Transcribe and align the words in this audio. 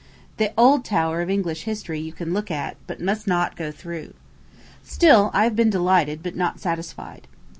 The 0.37 0.51
old 0.57 0.83
Tower 0.83 1.21
of 1.21 1.29
English 1.29 1.65
history 1.65 1.99
you 1.99 2.25
look 2.25 2.49
at, 2.49 2.75
but 2.87 2.99
must 2.99 3.27
not 3.27 3.55
go 3.55 3.71
through. 3.71 4.15
Still 4.83 5.29
I 5.31 5.43
have 5.43 5.55
been 5.55 5.69
delighted, 5.69 6.23
but 6.23 6.35
not 6.35 6.59
satisfied. 6.59 7.27